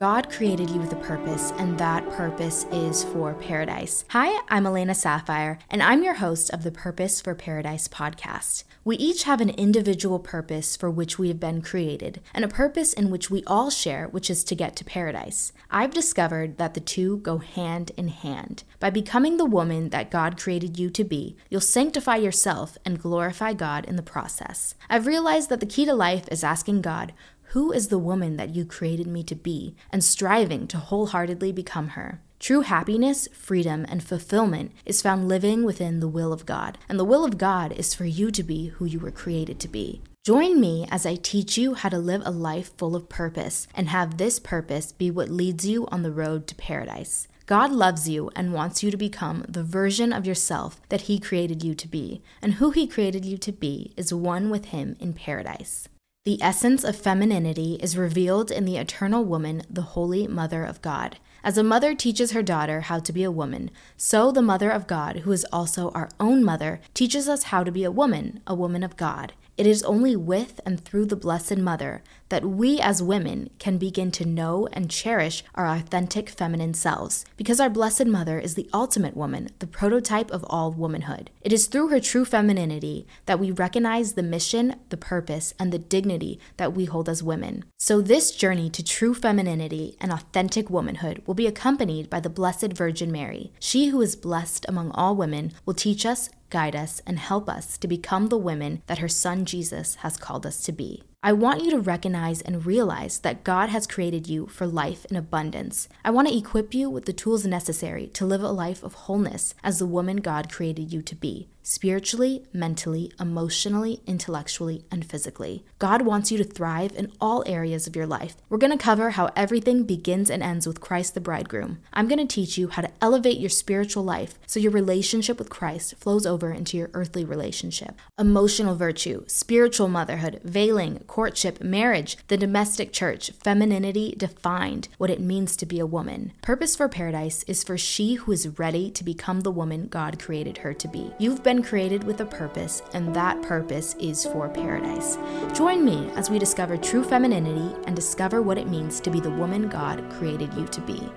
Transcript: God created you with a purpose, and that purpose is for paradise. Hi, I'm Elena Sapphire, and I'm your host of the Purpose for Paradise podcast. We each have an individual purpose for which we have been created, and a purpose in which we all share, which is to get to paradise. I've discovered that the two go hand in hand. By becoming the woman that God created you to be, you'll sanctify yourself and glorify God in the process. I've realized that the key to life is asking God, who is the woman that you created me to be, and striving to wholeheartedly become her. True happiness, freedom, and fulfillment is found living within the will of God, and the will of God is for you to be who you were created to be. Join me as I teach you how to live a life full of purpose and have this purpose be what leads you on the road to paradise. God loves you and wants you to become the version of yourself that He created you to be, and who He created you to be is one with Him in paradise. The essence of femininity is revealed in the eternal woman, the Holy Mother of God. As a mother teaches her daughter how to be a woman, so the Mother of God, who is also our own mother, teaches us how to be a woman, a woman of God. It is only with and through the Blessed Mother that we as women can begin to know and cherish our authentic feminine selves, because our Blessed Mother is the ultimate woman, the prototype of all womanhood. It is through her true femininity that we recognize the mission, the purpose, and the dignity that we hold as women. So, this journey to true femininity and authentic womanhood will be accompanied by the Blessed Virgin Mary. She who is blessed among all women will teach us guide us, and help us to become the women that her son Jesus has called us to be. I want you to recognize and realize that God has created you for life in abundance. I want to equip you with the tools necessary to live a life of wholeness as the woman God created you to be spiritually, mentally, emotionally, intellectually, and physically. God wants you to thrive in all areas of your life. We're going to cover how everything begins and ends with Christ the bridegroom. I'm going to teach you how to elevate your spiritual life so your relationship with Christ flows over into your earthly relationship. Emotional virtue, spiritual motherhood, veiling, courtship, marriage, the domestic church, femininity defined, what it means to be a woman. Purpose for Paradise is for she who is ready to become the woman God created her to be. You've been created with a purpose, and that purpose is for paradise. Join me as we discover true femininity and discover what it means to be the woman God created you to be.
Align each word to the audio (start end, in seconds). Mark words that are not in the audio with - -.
God 0.00 0.30
created 0.30 0.70
you 0.70 0.80
with 0.80 0.94
a 0.94 0.96
purpose, 0.96 1.52
and 1.58 1.76
that 1.76 2.08
purpose 2.12 2.64
is 2.72 3.04
for 3.04 3.34
paradise. 3.34 4.06
Hi, 4.08 4.40
I'm 4.48 4.64
Elena 4.64 4.94
Sapphire, 4.94 5.58
and 5.68 5.82
I'm 5.82 6.02
your 6.02 6.14
host 6.14 6.48
of 6.54 6.62
the 6.62 6.70
Purpose 6.70 7.20
for 7.20 7.34
Paradise 7.34 7.86
podcast. 7.86 8.64
We 8.82 8.96
each 8.96 9.24
have 9.24 9.42
an 9.42 9.50
individual 9.50 10.18
purpose 10.18 10.74
for 10.74 10.90
which 10.90 11.18
we 11.18 11.28
have 11.28 11.38
been 11.38 11.60
created, 11.60 12.22
and 12.32 12.46
a 12.46 12.48
purpose 12.48 12.94
in 12.94 13.10
which 13.10 13.30
we 13.30 13.44
all 13.46 13.68
share, 13.68 14.08
which 14.08 14.30
is 14.30 14.42
to 14.44 14.54
get 14.54 14.74
to 14.76 14.86
paradise. 14.86 15.52
I've 15.70 15.92
discovered 15.92 16.56
that 16.56 16.72
the 16.72 16.80
two 16.80 17.18
go 17.18 17.36
hand 17.36 17.92
in 17.98 18.08
hand. 18.08 18.64
By 18.78 18.88
becoming 18.88 19.36
the 19.36 19.44
woman 19.44 19.90
that 19.90 20.10
God 20.10 20.40
created 20.40 20.78
you 20.78 20.88
to 20.88 21.04
be, 21.04 21.36
you'll 21.50 21.60
sanctify 21.60 22.16
yourself 22.16 22.78
and 22.86 23.02
glorify 23.02 23.52
God 23.52 23.84
in 23.84 23.96
the 23.96 24.02
process. 24.02 24.74
I've 24.88 25.06
realized 25.06 25.50
that 25.50 25.60
the 25.60 25.66
key 25.66 25.84
to 25.84 25.92
life 25.92 26.26
is 26.32 26.42
asking 26.42 26.80
God, 26.80 27.12
who 27.50 27.72
is 27.72 27.88
the 27.88 27.98
woman 27.98 28.36
that 28.36 28.54
you 28.54 28.64
created 28.64 29.06
me 29.06 29.22
to 29.24 29.34
be, 29.34 29.74
and 29.90 30.04
striving 30.04 30.68
to 30.68 30.78
wholeheartedly 30.78 31.50
become 31.50 31.88
her. 31.88 32.20
True 32.38 32.60
happiness, 32.60 33.28
freedom, 33.32 33.84
and 33.88 34.02
fulfillment 34.02 34.72
is 34.86 35.02
found 35.02 35.28
living 35.28 35.64
within 35.64 35.98
the 35.98 36.08
will 36.08 36.32
of 36.32 36.46
God, 36.46 36.78
and 36.88 36.98
the 36.98 37.04
will 37.04 37.24
of 37.24 37.38
God 37.38 37.72
is 37.72 37.92
for 37.92 38.04
you 38.04 38.30
to 38.30 38.42
be 38.44 38.68
who 38.68 38.84
you 38.84 39.00
were 39.00 39.10
created 39.10 39.58
to 39.60 39.68
be. 39.68 40.00
Join 40.24 40.60
me 40.60 40.86
as 40.90 41.04
I 41.04 41.16
teach 41.16 41.58
you 41.58 41.74
how 41.74 41.88
to 41.88 41.98
live 41.98 42.22
a 42.24 42.30
life 42.30 42.76
full 42.78 42.94
of 42.94 43.08
purpose 43.08 43.66
and 43.74 43.88
have 43.88 44.16
this 44.16 44.38
purpose 44.38 44.92
be 44.92 45.10
what 45.10 45.28
leads 45.28 45.66
you 45.66 45.86
on 45.88 46.02
the 46.02 46.12
road 46.12 46.46
to 46.46 46.54
paradise. 46.54 47.26
God 47.46 47.72
loves 47.72 48.08
you 48.08 48.30
and 48.36 48.54
wants 48.54 48.82
you 48.84 48.92
to 48.92 48.96
become 48.96 49.44
the 49.48 49.64
version 49.64 50.12
of 50.12 50.24
yourself 50.24 50.80
that 50.88 51.02
He 51.02 51.18
created 51.18 51.64
you 51.64 51.74
to 51.74 51.88
be, 51.88 52.22
and 52.40 52.54
who 52.54 52.70
He 52.70 52.86
created 52.86 53.24
you 53.24 53.36
to 53.38 53.50
be 53.50 53.92
is 53.96 54.14
one 54.14 54.50
with 54.50 54.66
Him 54.66 54.94
in 55.00 55.14
paradise. 55.14 55.88
The 56.26 56.42
essence 56.42 56.84
of 56.84 56.96
femininity 56.96 57.78
is 57.80 57.96
revealed 57.96 58.50
in 58.50 58.66
the 58.66 58.76
eternal 58.76 59.24
woman, 59.24 59.62
the 59.70 59.80
Holy 59.80 60.26
Mother 60.26 60.64
of 60.64 60.82
God. 60.82 61.16
As 61.42 61.56
a 61.56 61.62
mother 61.62 61.94
teaches 61.94 62.32
her 62.32 62.42
daughter 62.42 62.82
how 62.82 62.98
to 62.98 63.10
be 63.10 63.24
a 63.24 63.30
woman, 63.30 63.70
so 63.96 64.30
the 64.30 64.42
Mother 64.42 64.70
of 64.70 64.86
God, 64.86 65.20
who 65.20 65.32
is 65.32 65.46
also 65.50 65.88
our 65.92 66.10
own 66.20 66.44
mother, 66.44 66.82
teaches 66.92 67.26
us 67.26 67.44
how 67.44 67.64
to 67.64 67.72
be 67.72 67.84
a 67.84 67.90
woman, 67.90 68.42
a 68.46 68.54
woman 68.54 68.82
of 68.82 68.98
God. 68.98 69.32
It 69.60 69.66
is 69.66 69.82
only 69.82 70.16
with 70.16 70.58
and 70.64 70.82
through 70.82 71.04
the 71.04 71.16
Blessed 71.16 71.58
Mother 71.58 72.02
that 72.30 72.46
we 72.46 72.80
as 72.80 73.02
women 73.02 73.50
can 73.58 73.76
begin 73.76 74.10
to 74.12 74.24
know 74.24 74.66
and 74.72 74.90
cherish 74.90 75.44
our 75.54 75.66
authentic 75.66 76.30
feminine 76.30 76.72
selves, 76.72 77.26
because 77.36 77.60
our 77.60 77.68
Blessed 77.68 78.06
Mother 78.06 78.38
is 78.38 78.54
the 78.54 78.70
ultimate 78.72 79.14
woman, 79.14 79.50
the 79.58 79.66
prototype 79.66 80.30
of 80.30 80.46
all 80.48 80.72
womanhood. 80.72 81.28
It 81.42 81.52
is 81.52 81.66
through 81.66 81.88
her 81.88 82.00
true 82.00 82.24
femininity 82.24 83.06
that 83.26 83.38
we 83.38 83.50
recognize 83.50 84.14
the 84.14 84.22
mission, 84.22 84.76
the 84.88 84.96
purpose, 84.96 85.52
and 85.58 85.70
the 85.70 85.78
dignity 85.78 86.40
that 86.56 86.72
we 86.72 86.86
hold 86.86 87.06
as 87.06 87.22
women. 87.22 87.66
So, 87.78 88.00
this 88.00 88.30
journey 88.30 88.70
to 88.70 88.82
true 88.82 89.12
femininity 89.12 89.94
and 90.00 90.10
authentic 90.10 90.70
womanhood 90.70 91.22
will 91.26 91.34
be 91.34 91.46
accompanied 91.46 92.08
by 92.08 92.20
the 92.20 92.30
Blessed 92.30 92.72
Virgin 92.72 93.12
Mary. 93.12 93.52
She 93.60 93.88
who 93.88 94.00
is 94.00 94.16
blessed 94.16 94.64
among 94.70 94.90
all 94.92 95.14
women 95.14 95.52
will 95.66 95.74
teach 95.74 96.06
us 96.06 96.30
guide 96.50 96.76
us, 96.76 97.00
and 97.06 97.18
help 97.18 97.48
us 97.48 97.78
to 97.78 97.88
become 97.88 98.28
the 98.28 98.36
women 98.36 98.82
that 98.86 98.98
her 98.98 99.08
son 99.08 99.44
Jesus 99.44 99.96
has 99.96 100.16
called 100.16 100.44
us 100.44 100.60
to 100.64 100.72
be. 100.72 101.02
I 101.22 101.34
want 101.34 101.62
you 101.62 101.70
to 101.72 101.78
recognize 101.78 102.40
and 102.40 102.64
realize 102.64 103.18
that 103.18 103.44
God 103.44 103.68
has 103.68 103.86
created 103.86 104.26
you 104.26 104.46
for 104.46 104.66
life 104.66 105.04
in 105.10 105.16
abundance. 105.16 105.86
I 106.02 106.08
want 106.08 106.28
to 106.28 106.36
equip 106.36 106.72
you 106.72 106.88
with 106.88 107.04
the 107.04 107.12
tools 107.12 107.44
necessary 107.44 108.06
to 108.14 108.24
live 108.24 108.42
a 108.42 108.48
life 108.48 108.82
of 108.82 108.94
wholeness 108.94 109.54
as 109.62 109.78
the 109.78 109.86
woman 109.86 110.16
God 110.18 110.50
created 110.50 110.94
you 110.94 111.02
to 111.02 111.14
be 111.14 111.50
spiritually, 111.62 112.44
mentally, 112.52 113.12
emotionally, 113.20 114.00
intellectually, 114.06 114.84
and 114.90 115.04
physically. 115.04 115.64
God 115.78 116.02
wants 116.02 116.32
you 116.32 116.38
to 116.38 116.44
thrive 116.44 116.92
in 116.96 117.12
all 117.20 117.44
areas 117.46 117.86
of 117.86 117.94
your 117.94 118.06
life. 118.06 118.36
We're 118.48 118.58
going 118.58 118.76
to 118.76 118.82
cover 118.82 119.10
how 119.10 119.30
everything 119.36 119.84
begins 119.84 120.30
and 120.30 120.42
ends 120.42 120.66
with 120.66 120.80
Christ 120.80 121.14
the 121.14 121.20
bridegroom. 121.20 121.78
I'm 121.92 122.08
going 122.08 122.26
to 122.26 122.34
teach 122.34 122.56
you 122.56 122.68
how 122.68 122.82
to 122.82 122.90
elevate 123.00 123.38
your 123.38 123.50
spiritual 123.50 124.04
life 124.04 124.34
so 124.46 124.58
your 124.58 124.72
relationship 124.72 125.38
with 125.38 125.50
Christ 125.50 125.94
flows 125.96 126.26
over 126.26 126.50
into 126.50 126.76
your 126.76 126.90
earthly 126.94 127.24
relationship. 127.24 128.00
Emotional 128.18 128.74
virtue, 128.74 129.24
spiritual 129.26 129.88
motherhood, 129.88 130.40
veiling, 130.42 131.04
courtship, 131.10 131.60
marriage, 131.60 132.16
the 132.28 132.36
domestic 132.36 132.92
church, 132.92 133.32
femininity 133.42 134.14
defined, 134.16 134.86
what 134.96 135.10
it 135.10 135.20
means 135.20 135.56
to 135.56 135.66
be 135.66 135.80
a 135.80 135.84
woman. 135.84 136.30
Purpose 136.40 136.76
for 136.76 136.88
Paradise 136.88 137.42
is 137.48 137.64
for 137.64 137.76
she 137.76 138.14
who 138.14 138.30
is 138.30 138.60
ready 138.60 138.92
to 138.92 139.02
become 139.02 139.40
the 139.40 139.50
woman 139.50 139.88
God 139.88 140.20
created 140.20 140.58
her 140.58 140.72
to 140.72 140.86
be. 140.86 141.12
You've 141.18 141.42
been 141.42 141.64
created 141.64 142.04
with 142.04 142.20
a 142.20 142.24
purpose, 142.24 142.80
and 142.94 143.12
that 143.12 143.42
purpose 143.42 143.96
is 143.98 144.24
for 144.24 144.48
paradise. 144.48 145.18
Join 145.52 145.84
me 145.84 146.08
as 146.14 146.30
we 146.30 146.38
discover 146.38 146.76
true 146.76 147.02
femininity 147.02 147.74
and 147.88 147.96
discover 147.96 148.40
what 148.40 148.56
it 148.56 148.68
means 148.68 149.00
to 149.00 149.10
be 149.10 149.18
the 149.18 149.30
woman 149.30 149.68
God 149.68 150.08
created 150.12 150.54
you 150.54 150.66
to 150.68 150.80
be. 150.82 151.10